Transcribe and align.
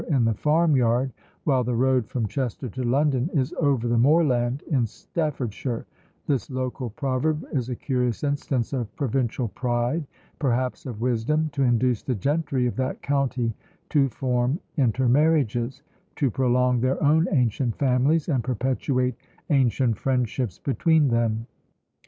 in 0.09 0.25
the 0.25 0.33
farm 0.33 0.75
yard, 0.75 1.13
while 1.43 1.63
the 1.63 1.75
road 1.75 2.07
from 2.07 2.27
Chester 2.27 2.67
to 2.67 2.81
London 2.81 3.29
is 3.35 3.53
over 3.59 3.87
the 3.87 3.99
moorland 3.99 4.63
in 4.63 4.87
Staffordshire: 4.87 5.85
this 6.25 6.49
local 6.49 6.89
proverb 6.89 7.45
is 7.53 7.69
a 7.69 7.75
curious 7.75 8.23
instance 8.23 8.73
of 8.73 8.95
provincial 8.95 9.49
pride, 9.49 10.07
perhaps 10.39 10.87
of 10.87 11.01
wisdom, 11.01 11.49
to 11.51 11.61
induce 11.61 12.01
the 12.01 12.15
gentry 12.15 12.65
of 12.65 12.75
that 12.77 13.03
county 13.03 13.53
to 13.89 14.09
form 14.09 14.59
intermarriages; 14.75 15.83
to 16.15 16.31
prolong 16.31 16.79
their 16.81 16.97
own 17.03 17.27
ancient 17.31 17.75
families, 17.75 18.27
and 18.27 18.43
perpetuate 18.43 19.13
ancient 19.51 19.99
friendships 19.99 20.57
between 20.57 21.09
them. 21.09 21.45